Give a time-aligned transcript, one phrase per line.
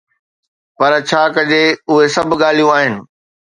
[0.77, 2.93] پر ڇا ڪجي، اهي سڀ ڳالهيون آهن.